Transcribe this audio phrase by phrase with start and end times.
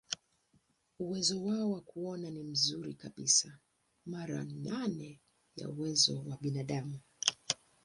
[0.99, 3.57] Uwezo wao wa kuona ni mzuri kabisa,
[4.05, 5.19] mara nane
[5.55, 6.99] ya uwezo wa binadamu.